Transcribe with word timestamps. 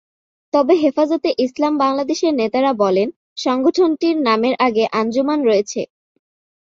তবে 0.53 0.73
হেফাজতে 0.75 1.29
ইসলাম 1.37 1.73
বাংলাদেশের 1.77 2.33
নেতারা 2.33 2.71
বলেন, 2.83 3.07
সংগঠনটির 3.37 4.15
নামের 4.27 4.55
আগে 4.67 4.83
আঞ্জুমান 4.99 5.39
রয়েছে। 5.43 5.81